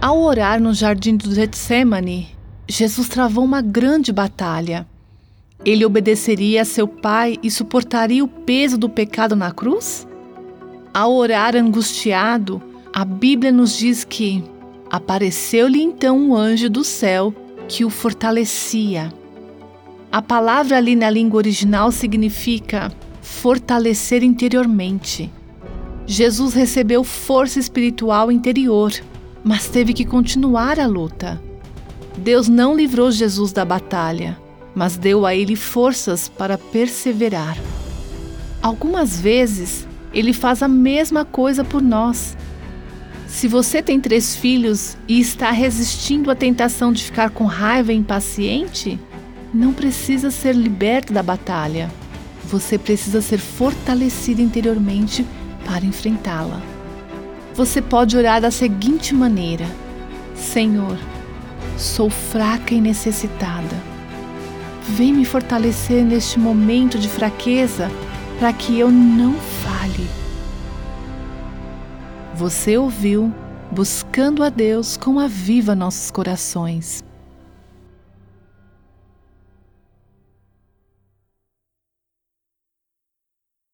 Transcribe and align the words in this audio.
Ao 0.00 0.18
orar 0.18 0.58
no 0.62 0.72
jardim 0.72 1.14
do 1.14 1.34
Getsemane, 1.34 2.28
Jesus 2.66 3.06
travou 3.06 3.44
uma 3.44 3.60
grande 3.60 4.10
batalha. 4.10 4.86
Ele 5.62 5.84
obedeceria 5.84 6.62
a 6.62 6.64
seu 6.64 6.88
Pai 6.88 7.36
e 7.42 7.50
suportaria 7.50 8.24
o 8.24 8.28
peso 8.28 8.78
do 8.78 8.88
pecado 8.88 9.36
na 9.36 9.52
cruz? 9.52 10.08
Ao 10.94 11.12
orar 11.12 11.54
angustiado, 11.54 12.62
a 12.94 13.04
Bíblia 13.04 13.52
nos 13.52 13.76
diz 13.76 14.02
que 14.02 14.42
apareceu-lhe 14.90 15.82
então 15.82 16.18
um 16.18 16.34
anjo 16.34 16.70
do 16.70 16.82
céu 16.82 17.34
que 17.68 17.84
o 17.84 17.90
fortalecia. 17.90 19.12
A 20.10 20.22
palavra 20.22 20.78
ali 20.78 20.96
na 20.96 21.10
língua 21.10 21.36
original 21.36 21.92
significa 21.92 22.90
fortalecer 23.20 24.22
interiormente. 24.22 25.30
Jesus 26.06 26.54
recebeu 26.54 27.04
força 27.04 27.60
espiritual 27.60 28.32
interior, 28.32 28.92
mas 29.44 29.68
teve 29.68 29.92
que 29.92 30.04
continuar 30.04 30.78
a 30.78 30.86
luta. 30.86 31.40
Deus 32.16 32.48
não 32.48 32.76
livrou 32.76 33.10
Jesus 33.10 33.52
da 33.52 33.64
batalha, 33.64 34.38
mas 34.74 34.96
deu 34.96 35.24
a 35.24 35.34
ele 35.34 35.56
forças 35.56 36.28
para 36.28 36.58
perseverar. 36.58 37.56
Algumas 38.62 39.18
vezes, 39.18 39.86
ele 40.12 40.32
faz 40.32 40.62
a 40.62 40.68
mesma 40.68 41.24
coisa 41.24 41.64
por 41.64 41.80
nós. 41.80 42.36
Se 43.26 43.46
você 43.46 43.82
tem 43.82 44.00
três 44.00 44.34
filhos 44.34 44.96
e 45.08 45.20
está 45.20 45.50
resistindo 45.50 46.30
à 46.30 46.34
tentação 46.34 46.92
de 46.92 47.04
ficar 47.04 47.30
com 47.30 47.44
raiva 47.44 47.92
e 47.92 47.96
impaciente, 47.96 48.98
não 49.54 49.72
precisa 49.72 50.30
ser 50.30 50.54
liberto 50.54 51.12
da 51.12 51.22
batalha. 51.22 51.90
Você 52.44 52.76
precisa 52.76 53.22
ser 53.22 53.38
fortalecido 53.38 54.42
interiormente 54.42 55.24
para 55.64 55.84
enfrentá-la. 55.84 56.60
Você 57.60 57.82
pode 57.82 58.16
orar 58.16 58.40
da 58.40 58.50
seguinte 58.50 59.14
maneira: 59.14 59.66
Senhor, 60.34 60.96
sou 61.76 62.08
fraca 62.08 62.72
e 62.72 62.80
necessitada. 62.80 63.76
Vem 64.96 65.12
me 65.12 65.26
fortalecer 65.26 66.02
neste 66.02 66.38
momento 66.38 66.98
de 66.98 67.06
fraqueza 67.06 67.90
para 68.38 68.50
que 68.50 68.78
eu 68.78 68.90
não 68.90 69.34
fale. 69.34 70.08
Você 72.34 72.78
ouviu 72.78 73.30
Buscando 73.70 74.42
a 74.42 74.48
Deus 74.48 74.96
com 74.96 75.20
Aviva 75.20 75.74
Nossos 75.74 76.10
Corações. 76.10 77.04